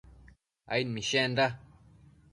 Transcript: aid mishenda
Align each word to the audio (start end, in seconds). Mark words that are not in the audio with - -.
aid 0.73 0.87
mishenda 0.95 1.45